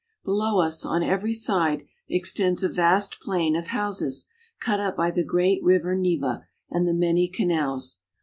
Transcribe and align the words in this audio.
Below 0.25 0.61
us, 0.61 0.83
on 0.83 1.03
every 1.03 1.31
side, 1.31 1.83
extends 2.09 2.63
a 2.63 2.69
vast 2.69 3.19
plain 3.19 3.55
of 3.55 3.67
houses, 3.67 4.25
cut 4.59 4.79
up 4.79 4.97
by 4.97 5.11
the 5.11 5.23
great 5.23 5.63
River 5.63 5.93
Neva 5.95 6.47
and 6.71 6.87
the 6.87 6.93
many 6.95 7.27
canals. 7.27 7.99